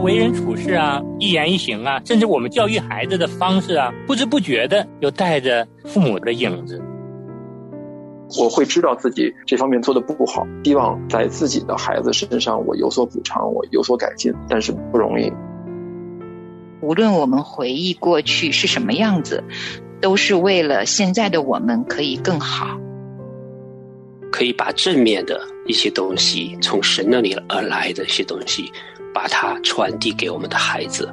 [0.00, 6.82] 们为人处事啊，一言一行啊，甚至我们教育孩子的方式啊，不知不觉的又带着父母的影子。
[8.38, 15.30] 我会知道自己这方面做的不好，希望在自己的孩子身上我有所补偿，我有所改进，但是不容易。
[16.80, 19.44] 无论我们回忆过去是什么样子，
[20.00, 22.80] 都是为了现在的我们可以更好。
[24.32, 28.72] 可以把正面的一些东西，从神那里而来的一些东西，
[29.14, 31.12] 把它传递给我们的孩子。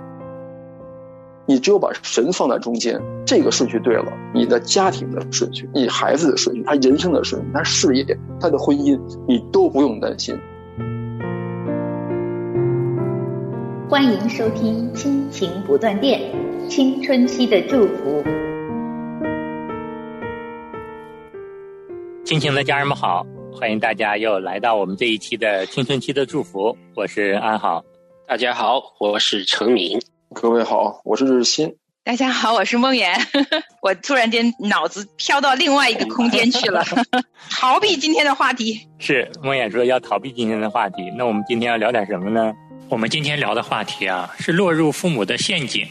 [1.45, 8.05] 你只有把神放在中间，这个顺序对了，你的家庭的顺序，你孩子的顺序，他人生的顺序，他事业，
[8.39, 10.37] 他的婚姻，你都不用担心。
[13.89, 16.19] 欢迎收听《亲情不断电》，
[16.67, 18.21] 青春期的祝福。
[22.25, 27.81] 亲情的家人们好，欢迎大家又来到我们这一期的青春期的祝福，我是安好。
[28.29, 29.97] 大家好，我是程敏。
[30.33, 31.73] 各位好，我是日新。
[32.03, 33.17] 大家好，我是梦妍。
[33.81, 36.83] 我突然间脑子飘到另外一个空间去了，
[37.49, 38.85] 逃避今天的话题。
[38.99, 42.53] 是梦妍说要逃避今天的话题，那我们今天要聊点什么呢？
[42.89, 45.87] 我们今天聊的话题啊，是落入父母的陷阱。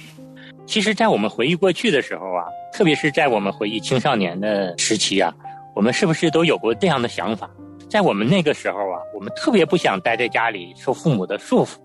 [0.67, 5.33] 其实，在我们回忆过去的时候啊，特别是在我们回忆青少年的时期啊，
[5.75, 7.49] 我们是不是都有过这样的想法？
[7.89, 11.77] 在我们那个时候啊，我们特别不想待在家里受父母的束缚。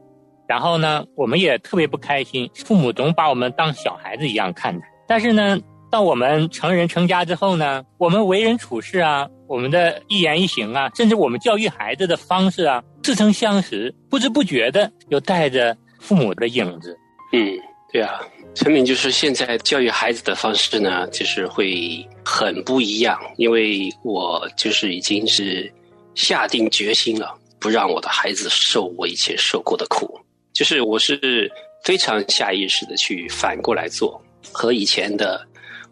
[0.52, 4.86] 然后呢，我们也特别不开心，父母总把我们当小孩子一样看待。
[5.08, 5.58] 但是呢，
[5.90, 17.00] 到我们成人成家之后呢，我们为人处事啊，我们的一言一行啊，甚至我们教育孩子的方式啊，似曾相识，不知不觉的又带着父母的影子。
[17.32, 17.58] 嗯，
[17.94, 18.20] 对啊，
[18.54, 25.74] 陈敏就是现在教育孩子的方式呢，就是会很不一样，因为我就是已经是
[26.14, 30.20] 下定决心了，不让我的孩子受我以前受过的苦。
[30.54, 31.52] 就是我是
[31.84, 35.46] 非常下意识的去反过来做，和以前的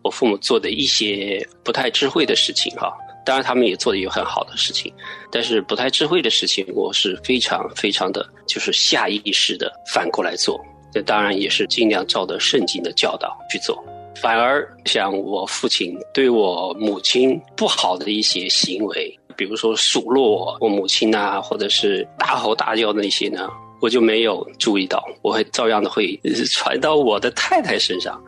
[0.03, 2.93] 我父母做的一些不太智慧的事情哈，
[3.25, 4.93] 当然他们也做的有很好的事情，
[5.31, 10.59] 但是不太智慧的事情，我是非常非常的就是下意识的反过来做，
[10.93, 13.83] 这当然也是尽量照着圣经的教导去做，
[14.21, 23.49] 反而像我父亲对我母亲不好的一些行为，比如说数落我母亲啊，或者是大吼大叫的那些呢。
[23.81, 26.19] 我就没有注意到，我会照样的会
[26.51, 28.21] 传到我的太太身上，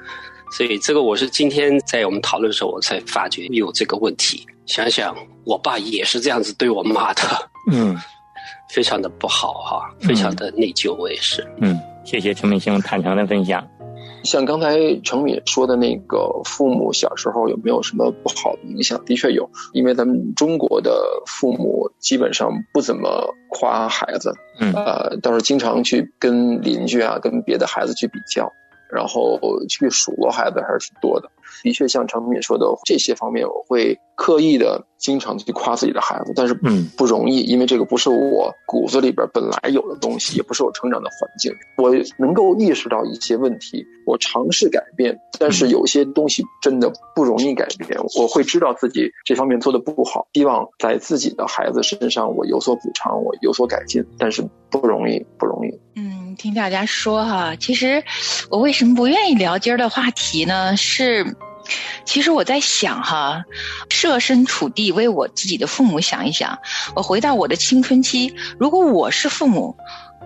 [0.57, 4.45] 所以这个我是今天在我们讨论的时候，我才发觉有这个问题。
[4.65, 7.21] 想想我爸也是这样子对我妈的，
[7.71, 7.97] 嗯，
[8.73, 10.93] 非常的不好哈，非常的内疚。
[10.95, 13.67] 我也是，嗯，谢谢陈明星坦诚的分享。
[14.23, 19.03] 像刚才程敏说的那个，父母小时候有没有什么不好的影响？
[19.05, 20.91] 的确有，因为咱们中国的
[21.25, 28.51] 父母基本上不怎么夸孩子，嗯，呃，倒是经常去跟邻居啊、跟别的孩子去比较，
[28.91, 31.29] 然后去数落孩子还是挺多的。
[31.63, 41.51] 的确，像程敏说的这些方面，我会刻意的经常去夸自己的孩子，但是嗯不容易，因为这个不是我骨子里边本来有的东西，也不是我成长的环境。
[41.77, 47.99] 我能够意识到一些问题，我尝试改变，但是有些东西真的不容易改变。
[48.19, 55.79] 我会知道自己这方面做的不好，希望在自己的孩子身上我有所补偿，我有所改进，但是不容易，不容易。
[55.95, 58.03] 嗯，听大家说哈，其实
[58.49, 60.77] 我为什么不愿意聊今儿的话题呢？
[60.77, 61.25] 是。
[62.05, 63.43] 其实我在想哈，
[63.89, 66.59] 设身处地为我自己的父母想一想。
[66.95, 69.77] 我回到我的青春期，如果我是父母，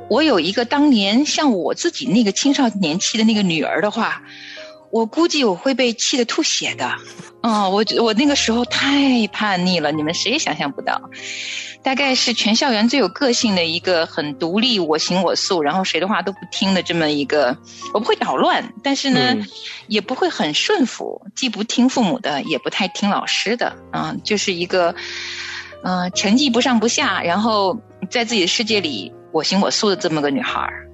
[0.10, 4.22] 我有一个当年像我自己那个青少年期的那个女儿的话。
[4.96, 6.90] 我估计我会被气得吐血的，
[7.42, 11.02] 嗯，我我那个时候太叛逆了，你们谁也想象不到，
[11.84, 17.58] 大概是全校园最有个性的一个，很独立，我行我素，然后谁的话都不听的这么一个。
[17.94, 19.36] 我不会捣乱，但是呢，
[19.88, 24.96] 也不会很顺服，既不听父母的，也不太听老师的，嗯，就是一个，
[25.84, 27.78] 嗯，成绩不上不下，然后
[28.10, 30.88] 在自己的世界里我行我素的这么个女孩儿。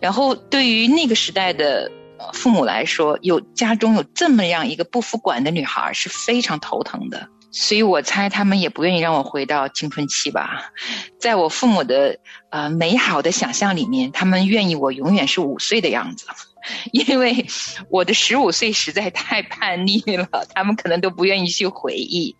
[0.00, 1.90] 然后对于那个时代的。
[2.32, 10.70] 父母来说，有家中有这么样一个不服管的女孩是非常头疼的，所以我猜他们也不愿意让我回到青春期吧。
[11.18, 12.18] 在我父母的
[12.50, 16.26] 呃美好的想象里面，他们愿意我永远是五岁的样子，
[16.92, 17.46] 因为
[17.90, 22.36] 我的十五岁实在太叛逆了，他们可能都不愿意去回忆。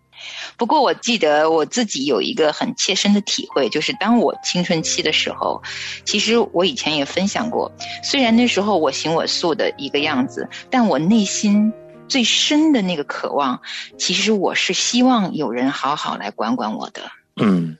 [0.57, 5.61] 不过我记得我自己有一个很切身的体会，就是当我青春期的时候，
[6.05, 7.71] 其实我以前也分享过，
[8.03, 11.71] 虽然那时候我行我素的一个样子，但我内心
[12.07, 13.61] 最深的那个渴望，
[13.97, 17.11] 其实我是希望有人好好来管管我的。
[17.35, 17.77] 嗯，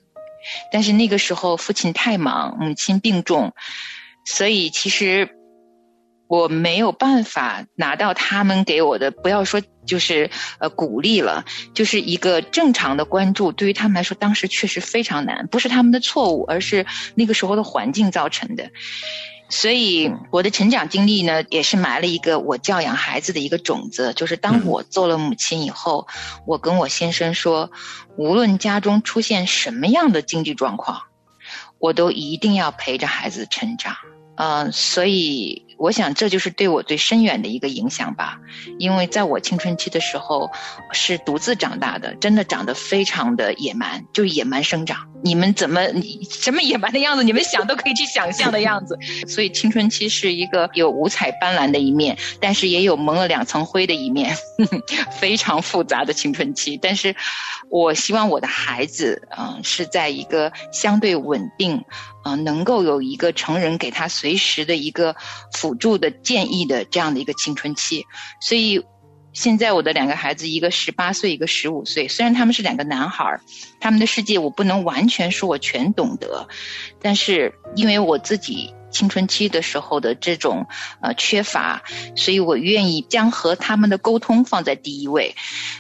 [0.71, 3.53] 但是那个时候父亲太忙，母亲病重，
[4.25, 5.35] 所以其实
[6.29, 10.29] 我没有办法拿到他们给我的，不要说就是
[10.59, 11.43] 呃鼓励了，
[11.73, 16.85] 就是一个正常的关注，对于他们来说，当时确实非常难，不是他们的错误，而是
[17.15, 18.69] 那个时候的环境造成的。
[19.49, 24.13] 所以我的成长经历呢，也是埋了一个我教养孩子的一个种子。
[24.15, 26.07] 就是当我做了母亲以后，
[26.45, 27.71] 我跟我先生说，
[28.17, 31.01] 无论家中出现什么样的经济状况，
[31.79, 33.95] 我都一定要陪着孩子成长。
[34.35, 35.65] 嗯，所以。
[35.79, 38.37] 我想这就是对我最深远的一个影响吧，
[38.77, 40.51] 因为在我青春期的时候
[40.91, 45.07] 是独自长大的，真的长得非常的野蛮，就野蛮生长。
[45.21, 45.81] 你们怎么
[46.29, 48.97] 什么野蛮的样子，你们想都可以去想象的样子。
[49.27, 54.35] 所以青春期是一个有五彩斑斓的一面，但是也有蒙了两层灰的一面，
[55.17, 56.77] 非常复杂的青春期。
[56.81, 57.15] 但是
[57.69, 61.85] 我希望我的孩子，嗯，是在一个相对稳定。
[62.21, 65.15] 啊，能够有一个成人给他随时的一个
[65.69, 68.07] 辅助的建议的这样的一个青春期，
[68.41, 68.83] 所以
[69.33, 73.41] 现在我的两个孩子，一个十八岁，一个十五岁，虽然他们是两个男孩儿，
[73.79, 76.47] 他们的世界我不能完全说我全懂得，
[76.99, 78.73] 但是因为我自己。
[78.91, 80.65] 青春期的时候的这种
[80.99, 81.83] 呃缺乏，
[82.15, 85.35] 所以我愿意将和他们的沟通放在第一位，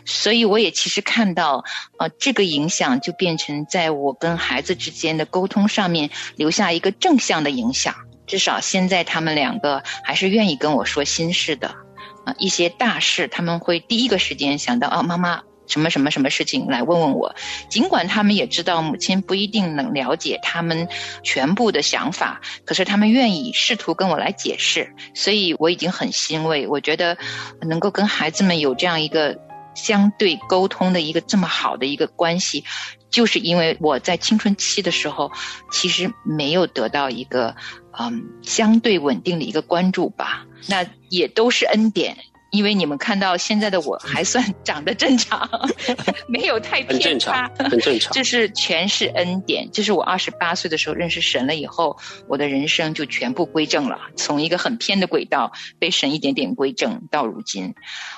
[0.05, 1.63] 所以我也其实看到
[1.97, 7.95] 呃这个影响就变成在我跟孩子之间的沟通上面留下一个正向的影响，
[8.29, 11.75] 至少现在他们两个还是愿意跟我说心事的，
[12.23, 15.41] 啊一些大事他们会第一个时间想到啊妈妈。
[15.69, 17.35] 什么什么什么事情来问问我，
[17.69, 20.87] 尽管他们也知道母亲不一定能了解他们
[21.21, 26.67] 全部的想法，可是他们愿意试图跟我来解释，所以我已经很欣慰。
[26.67, 27.19] 我觉得
[27.61, 29.37] 能够跟孩子们有这样一个
[29.75, 32.63] 相对沟通的一个这么好的一个关系，
[33.09, 35.31] 就是因为我在青春期的时候
[35.71, 37.55] 其实没有得到一个
[37.99, 42.17] 嗯相对稳定的一个关注吧，那也都是恩典。
[42.51, 45.49] 因为你们看到现在的我还算长得正常，
[46.27, 48.11] 没有太偏差，很正常。
[48.13, 49.69] 这是全是恩典。
[49.71, 51.97] 这是我二十八岁的时候认识神了以后，
[52.27, 57.75] 我的人生就全部归正了，从一个很偏的轨道被神一点点归正到如今。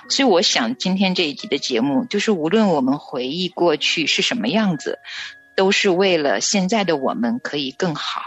[0.09, 4.99] 所以我想今天这一集的节目，就是无论我们回忆过去是什么样子，
[5.57, 8.21] 都是为了现在的我们可以更好。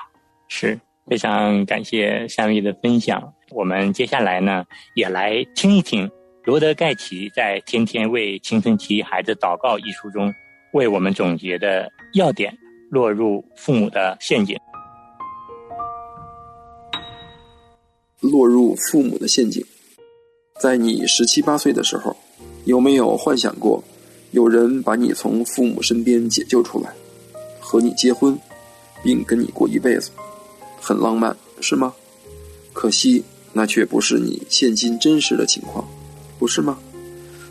[0.49, 3.33] 是非常感谢夏薇的分享。
[3.51, 4.65] 我们接下来呢，
[4.95, 6.11] 也来听一听
[6.45, 10.33] 罗德盖奇在《天天为青春期孩子祷告》一书中
[10.73, 12.56] 为我们总结的要点：
[12.91, 14.56] 落入父母的陷阱。
[18.21, 19.62] 落入父母的陷阱，
[20.59, 22.17] 在你十七八岁的时候，
[22.65, 23.85] 有没有幻想过
[24.31, 26.91] 有人把你从父母身边解救出来，
[27.61, 28.39] 和你结婚，
[29.03, 30.11] 并跟你过一辈子？
[30.85, 31.95] 很浪漫，是吗？
[32.75, 33.25] 可惜。
[33.57, 35.87] 那却不是你现今真实的情况，
[36.41, 36.77] 不是吗？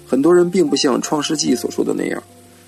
[0.06, 2.22] 很多人并不像《创世纪》所说的那样，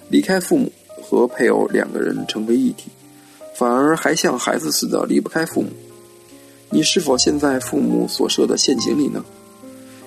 [0.07, 0.71] 离开父母
[1.03, 2.85] 和配偶两个人成为一体，
[3.53, 5.67] 反而还像孩子似的离不开父母。
[6.69, 9.21] 你是否陷在父母所设的陷阱里呢？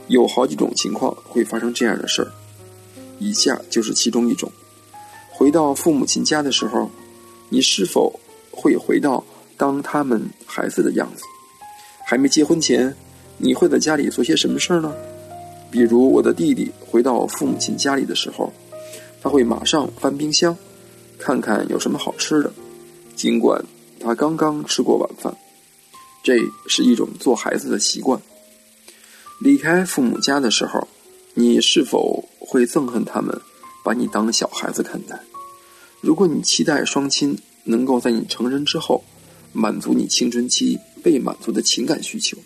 [0.06, 2.32] 有好几种情况会发生这样的事儿，
[3.18, 4.50] 以下就是其中一种：
[5.30, 6.90] 回到父母亲家的时候，
[7.50, 8.18] 你是否
[8.50, 9.22] 会回到
[9.58, 11.24] 当他们孩子的样子？
[12.06, 12.96] 还没结婚前。
[13.40, 14.92] 你会在家里做些什么事儿呢？
[15.70, 18.52] 比如我的弟弟回到父母亲家里的时候，
[19.22, 20.56] 他会马上翻冰箱，
[21.18, 22.52] 看看有什么好吃的，
[23.14, 23.64] 尽管
[24.00, 25.36] 他刚刚吃过晚饭。
[26.20, 28.20] 这是一种做孩子的习惯。
[29.40, 30.88] 离开父母家的时候，
[31.34, 33.40] 你是否会憎恨他们，
[33.84, 35.16] 把你当小孩子看待？
[36.00, 39.04] 如果你期待双亲能够在你成人之后，
[39.52, 42.36] 满足你青春期被满足的情感需求。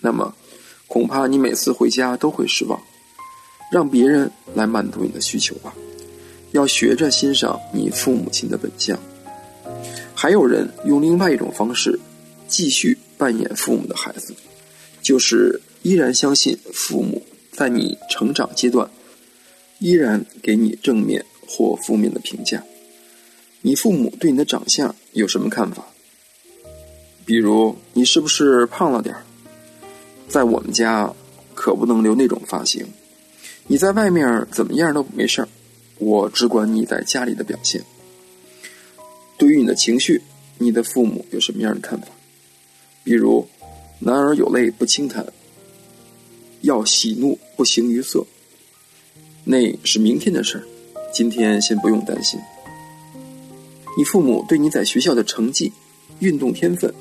[0.00, 0.34] 那么，
[0.86, 2.80] 恐怕你每次回家都会失望。
[3.70, 5.74] 让别人来满足你的需求吧，
[6.50, 8.98] 要学着欣赏你父母亲的本相。
[10.14, 11.98] 还有人用另外一种方式，
[12.46, 14.34] 继续扮演父母的孩子，
[15.00, 18.90] 就是依然相信父母在你成长阶段，
[19.78, 22.62] 依然给你正面或负面的评价。
[23.62, 25.86] 你父母对你的长相有什么看法？
[27.24, 29.22] 比如，你是不是胖了点儿？
[30.28, 31.12] 在我们家，
[31.54, 32.86] 可不能留那种发型。
[33.66, 35.48] 你在外面怎么样都没事儿，
[35.98, 37.82] 我只管你在家里的表现。
[39.38, 40.20] 对于你的情绪，
[40.58, 42.08] 你的父母有什么样的看法？
[43.04, 43.46] 比如，
[44.00, 45.24] 男儿有泪不轻弹，
[46.62, 48.24] 要喜怒不形于色。
[49.44, 50.64] 那是明天的事儿，
[51.12, 52.40] 今天先不用担心。
[53.96, 55.72] 你父母对你在学校的成绩、
[56.18, 56.92] 运动天分。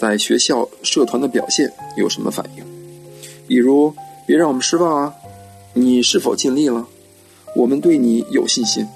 [0.00, 2.64] 在学校社团的表现有什么反应？
[3.46, 3.94] 比如，
[4.26, 5.14] 别让我们失望啊！
[5.74, 6.88] 你是否尽力了？
[7.54, 8.88] 我们对你有信心。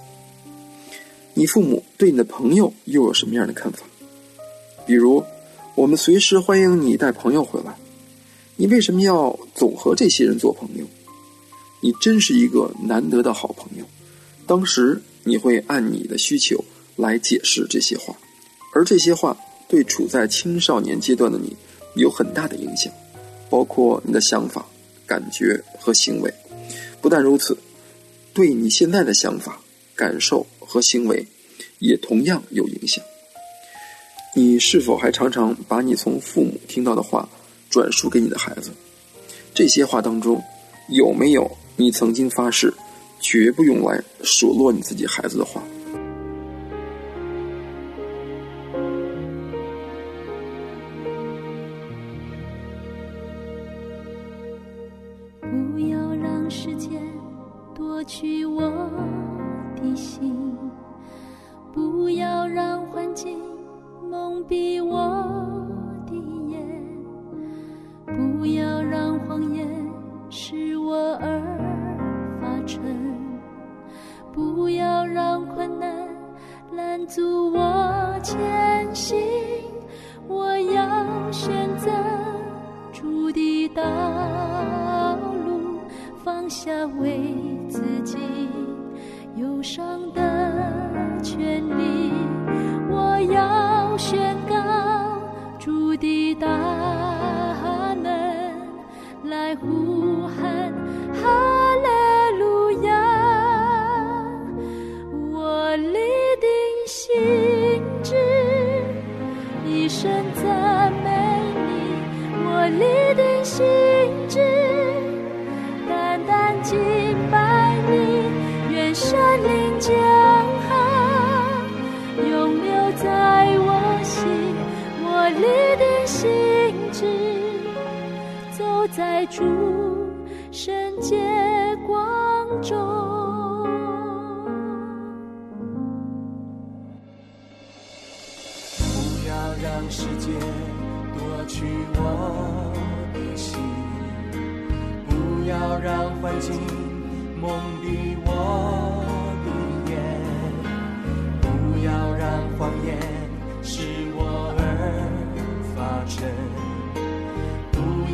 [1.35, 3.85] 你父母对你的朋友又有什么样的看法？
[4.87, 5.23] 比如，
[5.75, 7.77] 我们随时欢迎你带朋友回来。
[8.57, 10.87] 你为什么要总和这些人做朋友？
[11.83, 13.85] 你真是一个难得的好朋友。
[14.47, 16.65] 当时你会按你的需求
[16.97, 18.17] 来解释这些话，
[18.73, 19.37] 而这些话
[19.69, 21.57] 对处在青少年阶段的你
[21.95, 22.93] 有很大的影响，
[23.51, 24.67] 包括你的想法、
[25.07, 26.33] 感觉和行为。
[27.01, 27.57] 不但如此，
[28.33, 29.61] 对你现在的想法、
[29.95, 31.27] 感受和行为
[31.79, 33.05] 也同样有影响。
[34.35, 37.29] 你是否还常常把你从父母听到的话？
[37.71, 38.71] 转述给你的孩子，
[39.53, 40.41] 这些话当中
[40.91, 42.73] 有没有你曾经发誓
[43.19, 45.61] 绝不用来数落你自己孩子的话？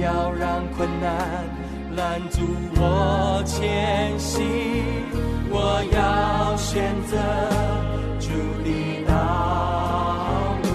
[0.00, 1.44] 要让困难
[1.94, 2.40] 拦阻
[2.76, 4.42] 我前行，
[5.50, 7.16] 我要选择
[8.18, 8.30] 主
[8.64, 9.12] 的道
[10.62, 10.68] 路，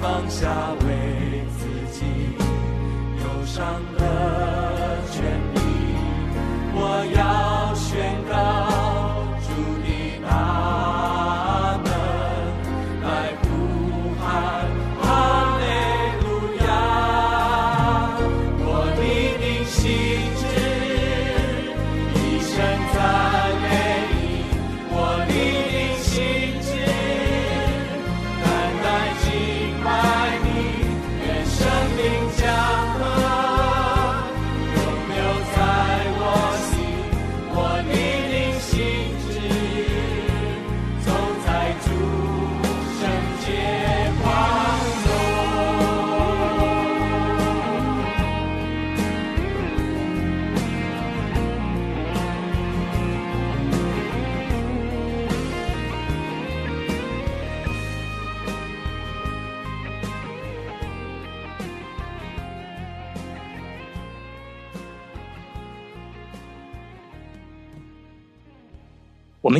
[0.00, 0.48] 放下
[0.80, 0.86] 为
[1.56, 1.60] 自
[1.92, 2.04] 己
[3.22, 3.64] 忧伤
[3.96, 4.02] 的
[5.12, 5.22] 权
[5.54, 5.58] 利，
[6.74, 6.80] 我
[7.14, 7.22] 要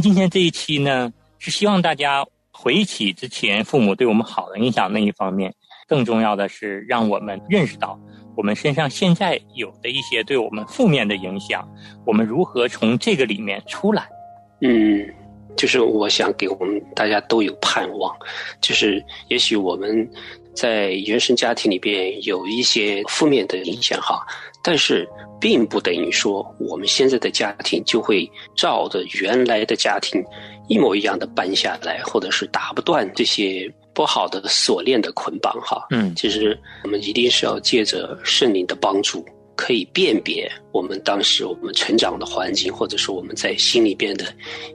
[0.01, 5.53] 今天这一期呢，是希望大家回忆起之前父母对我们好的影响那一方面，
[5.87, 7.99] 更重要的是让我们认识到
[8.37, 11.69] 我们身上现在有的一些对我们负面的影响，
[12.05, 14.09] 我们如何从这个里面出来。
[14.61, 15.07] 嗯，
[15.57, 18.15] 就是我想给我们大家都有盼望，
[18.61, 20.09] 就是也许我们
[20.55, 24.27] 在原生家庭里边有一些负面的影响哈，
[24.63, 25.09] 但是。
[25.41, 30.23] 并不等于说我们现在的家庭就会照着原来的家庭
[30.69, 35.87] 一模一样的搬下来，或者是打不断这些不好的锁链的捆绑哈。
[35.91, 39.25] 嗯，其实我们一定是要借着圣灵的帮助，
[39.57, 44.27] 可以辨别我们当时我们成长的环境，或者说我们在心里边的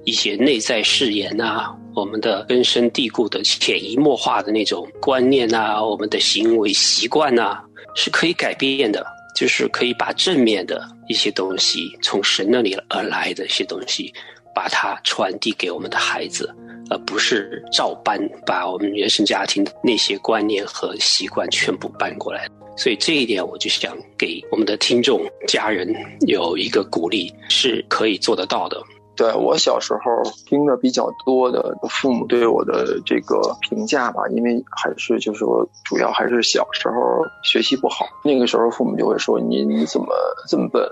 [0.04, 7.60] 一些内在誓言啊，我们的根深蒂固的潜移默化的那种观念啊，我们的行为习惯呐，
[7.96, 9.06] 是可以改变的。
[9.36, 14.14] 就是可以把正面的一些东西，从神那里而来的一些东西，
[14.54, 16.54] 把它传递给我们的孩子，
[16.90, 22.48] 而不是照搬把我们原生家庭的那些观念和习惯全部搬过来。
[22.76, 25.94] 所以这一点，我就想给我们的听众、家人
[26.28, 28.82] 有一个鼓励，是可以做得到的。
[29.16, 30.00] 对我小时候
[30.48, 40.08] 听的比较多的父母对我的这个评价吧，因为还是就是说主要还是小时候学习不好，那个时候父母就会说你你怎么
[40.48, 40.84] 这么笨，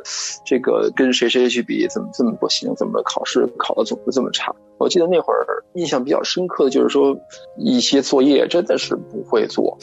[0.45, 4.53] 这个跟谁谁去比怎么这么不行，怎么考试考的总是这么差。
[4.77, 7.17] 我记得那会儿印象比较深刻的就是说
[7.57, 9.77] 一些作业真的是不会做。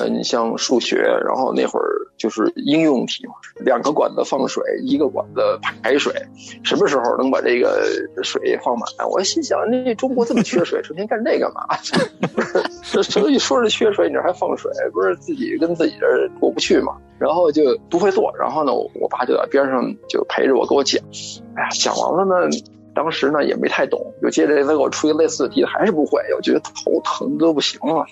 [0.00, 5.40] 呃，你像数学，然后那会儿就是应用题嘛，两个管子放水，一个管子
[5.82, 6.12] 排水，
[6.62, 7.86] 什么时候能把这个
[8.22, 8.88] 水放满？
[9.08, 11.66] 我心想，那中国这么缺水，成天干这干嘛？
[12.34, 16.06] 不是，这所以说是缺水，你这还放水，不是自己跟自己这
[16.40, 16.96] 过不去嘛？
[17.18, 21.02] 然后就不会做，然后呢，我爸就在边上就陪着我给我讲，
[21.54, 22.56] 哎呀，讲完了呢。
[22.96, 28.06] 当时呢也没太懂，就接着再给我出一类似的题，还是不会，我觉得头疼的不行了，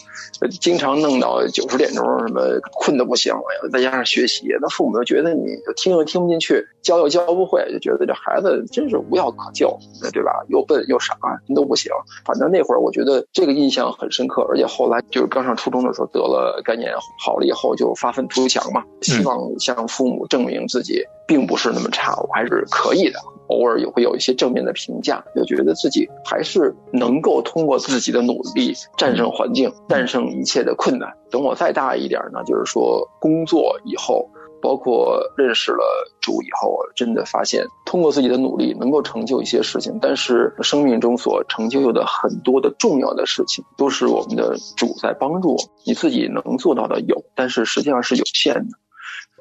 [0.60, 2.42] 经常弄到九十点钟，什么
[2.74, 3.34] 困的不行，
[3.72, 9.74] 再加上学习，那父母又觉得你听又听不进去，教又教不会，就觉得这孩子真是无药可救，
[10.12, 10.44] 对吧？
[10.48, 11.16] 又笨又傻，
[11.54, 11.90] 都不行。
[12.26, 16.92] 反正那会儿我觉得这个印象很深刻，而且后来就是刚上初中的时候得了概念
[17.24, 23.18] 好了以后，就发愤图强嘛，希望向父母证明自己并不是那么差，我还是可以的。
[23.48, 31.12] 偶尔也会有一些正面的评价，就觉得自己还是能够通过自己的努力战胜环境，战胜一切的困难。
[31.30, 34.28] 等我再大一点呢，就是说工作以后，
[34.62, 35.84] 包括认识了
[36.20, 39.98] 主以后，真的发现通过自己的努力能够成就一些事情。
[40.00, 45.58] 但是生命中所成就的很多的重要的事情，都是我们的主在帮助我。
[45.84, 48.78] 你自己能做到的有，但是实际上是有限的。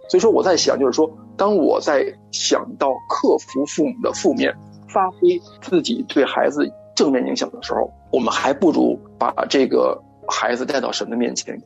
[0.10, 4.54] 所以说我在想，就是说，当我在想到克服父母的负面，
[4.88, 11.60] 发挥自己对孩子正面影响的时候，我们还不如把这个孩子带到神的面前。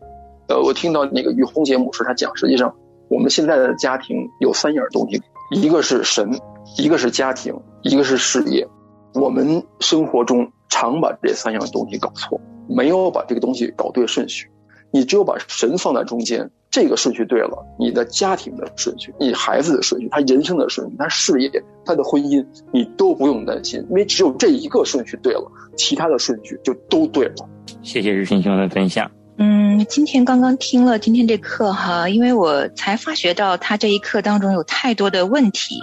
[0.48, 2.74] 呃，我听到那个于红杰牧师，他讲，实际上
[3.10, 5.22] 我们现在的家庭有三样东西，
[5.52, 6.40] 一个是神，
[6.78, 8.68] 一个是家庭，一个是事业。
[9.14, 14.50] 我们生活中常把这三样东西搞错，没有把这个东西搞对顺序。
[14.92, 16.50] 你只有把神放在中间。
[16.70, 21.50] 这个顺序对了，你的家庭的顺序，你孩子的顺序，他人生的顺序，他事业，
[21.86, 27.36] 他的婚姻，你都不用担心，因为只有这一个顺序对了，其他的顺序就都对了。
[27.82, 29.10] 谢谢日新兄的分享。
[29.38, 35.80] 嗯，今天刚刚听了今天这课哈，因为我才发觉到他这一课当中有太多的问题，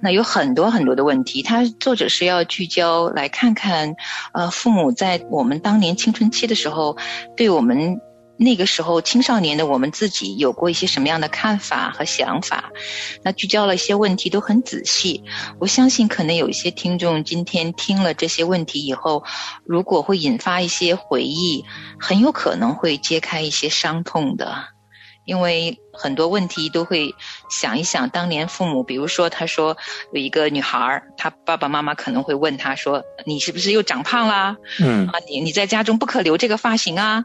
[0.00, 3.96] 那有很多很多的问题，他作者是要聚焦来看看，
[4.32, 6.96] 呃，父母在我们当年青春期的时候
[7.36, 8.00] 对我们。
[8.38, 12.70] 那个时候，青少年的我们自己有过一些什么样的看法和想法？
[13.24, 15.24] 那聚焦了一些问题，都很仔细。
[15.58, 19.24] 我相信，可能有一些听众今天听了这些问题以后，
[19.64, 21.64] 如果会引发一些回忆，
[21.98, 24.54] 很有可能会揭开一些伤痛的，
[25.24, 25.78] 因为。
[26.00, 27.12] 很多问题都会
[27.48, 29.76] 想一想，当年父母，比如说，他说
[30.12, 34.56] 有一个女孩儿，她爸爸妈妈可能会问她说：“你是不是又长胖啦？
[34.80, 37.24] 嗯啊，你你在家中不可留这个发型啊。”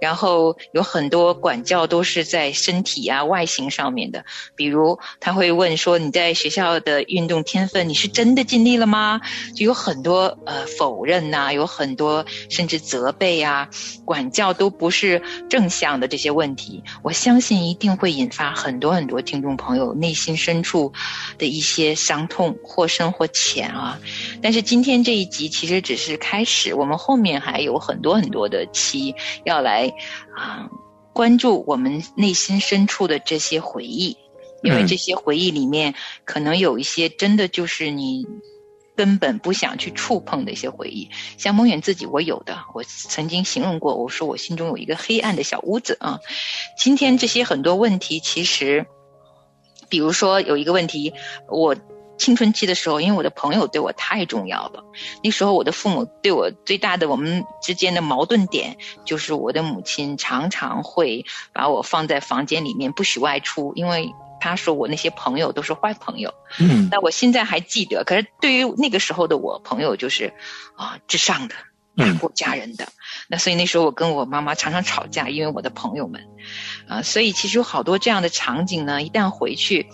[0.00, 9.20] 然后有很多管教都是在身体啊外形上面的，比如他会问说：“你在学校的运动天分，你是真的尽力了吗？”
[9.56, 13.68] 就有很多呃否认呐，有很多甚至责备啊，
[14.04, 18.12] 管教都不是正向的这些问题，我相信一定会。
[18.12, 20.92] 引发很多很多听众朋友内心深处
[21.38, 24.00] 的一些伤痛，或深或浅啊。
[24.42, 29.92] 但是今天这一集其实只是开始，我们后面还有很多很多的期要来
[30.36, 30.68] 啊
[31.12, 34.16] 关注我们内心深处的这些回忆，
[34.64, 35.94] 因为这些回忆里面
[36.24, 38.26] 可能有一些真的就是你。
[38.94, 46.20] 根本不想去触碰的一些回忆，像梦远自己，我有的，我曾经形容过，我说我心中有一个黑暗的小屋子啊。
[46.76, 48.86] 今天这些很多问题，其实，
[49.92, 51.12] 比如说有一个问题，
[51.48, 51.76] 我
[52.16, 54.84] 青春期的时候，因为我的朋友对我太重要了，
[55.22, 64.14] 那时候我的父母对我最大的我们之间的矛盾点，就是我的母亲常常会把我放在房间里面不许外出，因为。
[64.44, 68.02] 他说我那些朋友都是坏朋友，嗯，那我现在还记得。
[68.02, 70.34] 可是对于那个时候的我，朋友就是
[70.74, 71.54] 啊至上的，
[71.96, 72.88] 大过家人的。
[73.28, 76.22] 那所以那时候我跟我妈妈常常吵架，因为我的朋友们。
[76.88, 79.86] 啊，所以其实有好多这样的场景呢，一旦回去。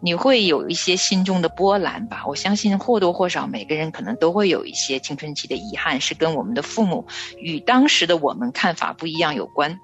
[0.00, 2.24] 你会有一些心中的波澜吧？
[2.26, 7.06] 我相信或多或少每个人可能都会有一些青春期的遗憾，是跟我们的父母
[7.38, 9.80] 与当时的我们看法不一样有关。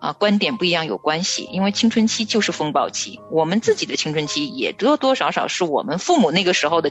[0.00, 6.90] 啊，观点不一样有关系，因为青春期就是风暴期，我们自己的青春期也多多少少是我们父母那个时候的，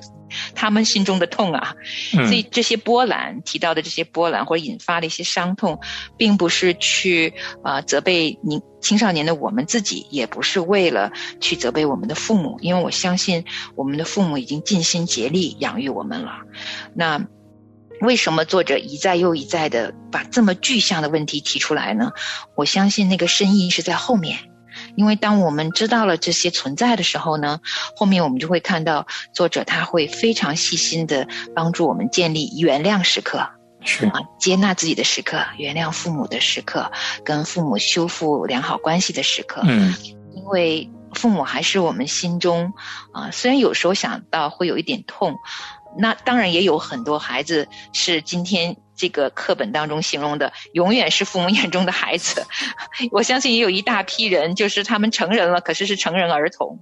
[0.61, 1.73] 他们心中的痛啊。
[2.11, 5.79] 所以这些波澜提到的这些波澜或者引发的一些伤痛，
[6.17, 13.43] 并不是去啊责备您青少年的我们自己，也不是为了去责备我们的父母，因为我相信
[13.75, 16.41] 我们的父母已经尽心竭力养育我们了。
[16.93, 17.25] 那。
[18.01, 22.13] 为什么作者一再又一再的把这么具象的问题提出来呢？
[22.55, 24.39] 我相信那个深意是在后面，
[24.95, 27.59] 因为当我们知道了这些存在的时候呢，
[27.95, 33.47] 后面我们就会看到作者他会非常细心的帮助我们建立原谅时刻，
[33.83, 36.91] 是啊，接纳自己的时刻，原谅父母的时刻，
[37.23, 39.61] 跟父母修复良好关系的时刻。
[39.65, 39.95] 嗯，
[40.35, 42.73] 因为父母还是我们心中
[43.11, 45.35] 啊，虽然有时候想到会有一点痛。
[45.97, 52.45] 那当然也有很多孩子是今天这个课本当中形容的，永远是父母眼中的孩子。
[53.11, 56.79] 我相信也有一大批人，就是他们成人了，可是是成人儿童。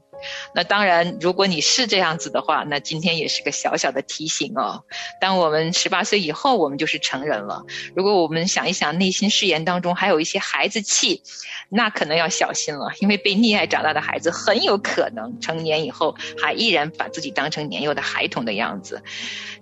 [0.54, 4.84] 那当然，如果你是这样子的话，那今天也是个小小的提醒哦。
[5.22, 7.64] 当我们十八岁以后，我们就是成人了。
[7.96, 11.24] 如果我们想一想，内心誓言当中还有一些孩子气，
[11.70, 19.02] 那可能要小心了，因为被溺爱长大的孩子很有可能成年以后还依然把自己当成年幼的孩童的样子，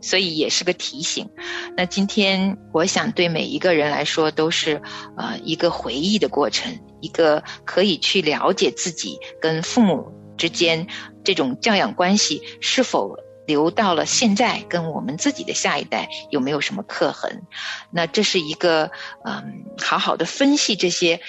[0.01, 1.29] 所以也是个提醒。
[1.75, 2.36] 那今天
[2.73, 4.81] 我想对每一个人来说都是
[5.17, 10.11] 呃一个回忆的过程，一个可以去了解自己跟父母。
[10.37, 10.85] 之间
[11.23, 17.41] 这种教养关系是否留到了现在，跟我们自己的下一代有没有什么刻痕？
[17.89, 18.91] 那这是一个
[19.25, 21.19] 嗯，好好的分析这些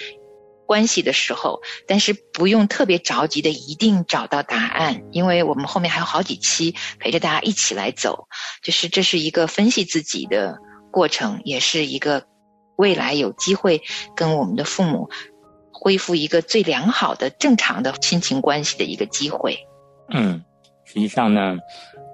[0.67, 8.27] 关系的时候，但是不用特别着急的一定找到答案，因为我们后面还有好几期陪着大家一起来走，
[8.61, 10.59] 就是这是一个分析自己的
[10.91, 12.25] 过程，也是一个
[12.75, 13.81] 未来有机会
[14.15, 15.09] 跟我们的父母。
[15.71, 19.57] 恢复一个最良好的、正常的亲情关系的一个机会。
[20.09, 20.43] 嗯，
[20.83, 21.57] 实际上呢，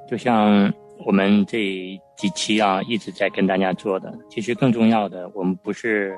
[0.08, 0.72] 就像
[1.04, 1.58] 我们这
[2.16, 6.16] 几期啊一直在跟大家做的，其实更重要的，我们不是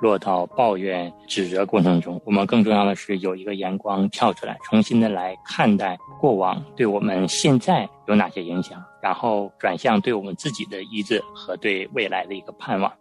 [0.00, 12.92] 落到抱怨、指责过程中，我们更重要的是有一个眼光跳出来，重新的来看待过往对我们现在有哪些影响，然后转向对我们自己的医治和对未来的一个盼望。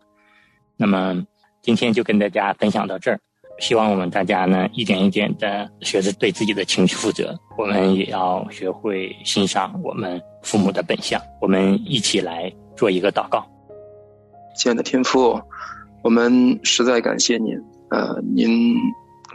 [0.75, 1.25] 那么
[1.61, 3.19] 今天就跟大家分享到这儿。
[3.59, 7.35] 希望我们大家呢，一点一点的学着对自己的情绪负责。
[7.57, 11.19] 我们也要学会欣赏我们父母的本相。
[11.41, 13.43] 我们一起来做一个祷告。
[14.55, 15.41] 亲爱的天父，
[16.07, 17.61] 我们实在感谢您。
[17.89, 18.77] 呃，您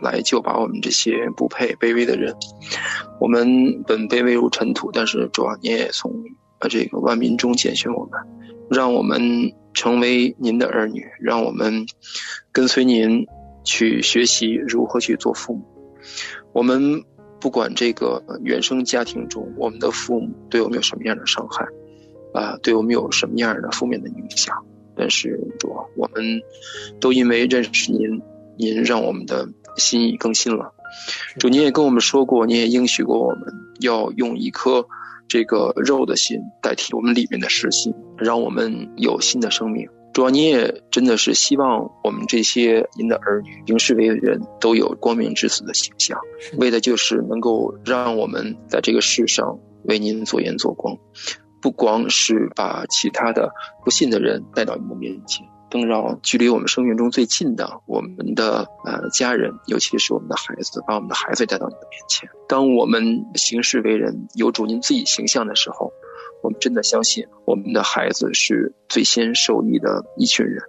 [0.01, 2.35] 来救拔我们这些不配、卑微的人。
[3.21, 6.11] 我们本卑微如尘土，但是主啊，你也从
[6.61, 8.13] 呃这个万民中拣选我们，
[8.71, 11.85] 让我们成为您的儿女，让我们
[12.53, 13.27] 跟随您。
[13.65, 15.63] 去学习如何去做父母。
[16.53, 17.05] 我们
[17.39, 21.67] 不管这个原生家庭中我们的父母对我们有什么样的伤害，
[22.33, 24.65] 啊，对我们有什么样的负面的影响，
[24.97, 26.43] 但是主，我们
[27.01, 28.23] 都因为认识您，
[28.57, 30.73] 您让我们的心意更新了。
[31.39, 34.87] 主，您也跟我们说过，您也应许过我们要用一颗
[35.29, 39.89] 这个肉的心代替我们里面的实心，让我们有新的生命。
[40.13, 46.19] 主要你也真的是希望我们这些您的儿女行事为人都有光明之子的形象，
[46.59, 50.99] 为的就是能够让我们在这个世上为您做盐做光，
[51.63, 53.53] 不光是把其他的
[53.85, 62.29] 不信的人带到你的面前，更让距离我们生命中最近的我们的呃家人，尤其是我们的孩子，把我们的孩子带到你的面前。
[62.49, 65.93] 当我们行事为人有主您自己形象的时候。
[66.43, 70.61] 我们真的相信，我们的孩子是最先受益的一群人，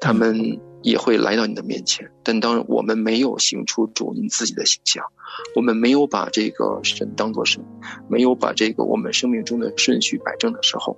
[0.00, 2.10] 他们也会来到你的面前。
[2.22, 5.04] 但当我们没有行出主您自己的形象，
[5.54, 7.64] 我们没有把这个神当作神，
[8.08, 10.96] 没有把这个我们生命中的顺序摆正的时候，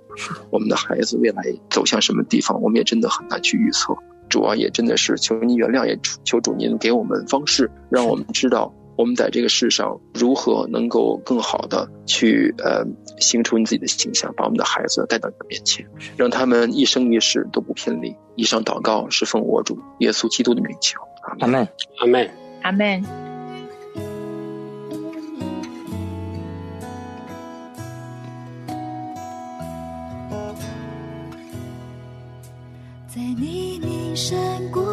[0.49, 3.95] 我们的孩子未来走向什么地方，我们也真的很难去预测。
[4.29, 8.73] 主啊，也真的是求您原谅，也求主您给我们方式，让我们知道。
[9.01, 12.85] 我们在这个世上如何能够更好的去呃
[13.19, 15.87] 形成你自己的形象，把我们的孩子带到你的面前，
[16.17, 18.15] 让他们一生一世都不偏离。
[18.35, 20.99] 以上祷告是奉我主耶稣基督的名求，
[21.39, 22.29] 阿门，阿门，
[22.61, 23.03] 阿门。
[33.07, 34.39] 在黎明山
[34.71, 34.90] 谷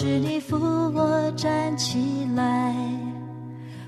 [0.00, 0.56] 是你扶
[0.94, 2.72] 我站起来。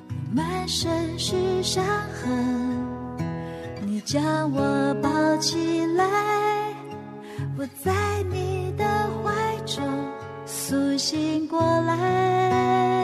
[0.09, 2.85] 我满身是伤痕，
[3.87, 6.05] 你将我抱起来，
[7.57, 7.93] 我在
[8.29, 8.85] 你的
[9.23, 9.85] 怀中
[10.47, 13.00] 苏醒过来。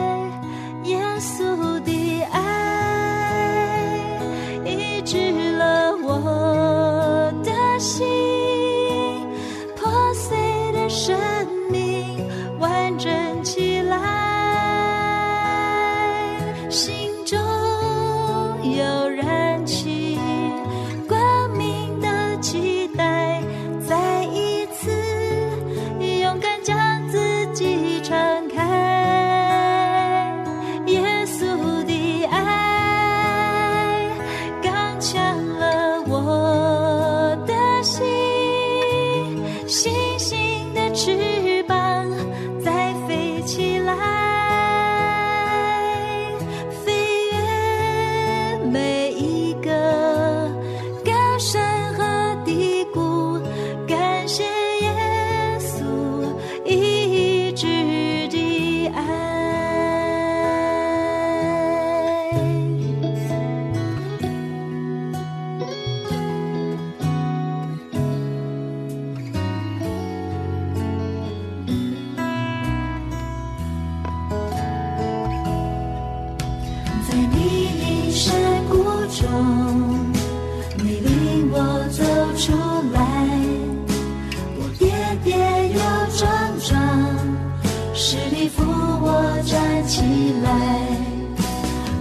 [89.87, 90.01] 起
[90.43, 90.49] 来，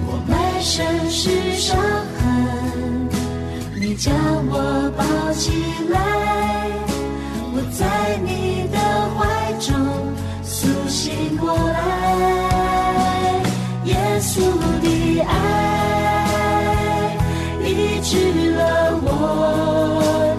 [0.09, 1.79] 我满身是伤
[2.19, 3.09] 痕，
[3.81, 4.13] 你将
[4.49, 5.53] 我抱起
[5.89, 5.97] 来，
[7.55, 8.77] 我在你的
[9.15, 9.71] 怀中
[10.43, 11.75] 苏醒过来。
[13.85, 14.41] 耶稣
[14.83, 15.31] 的爱
[17.65, 18.61] 医治了
[19.01, 19.07] 我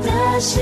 [0.04, 0.08] 的
[0.42, 0.62] 心，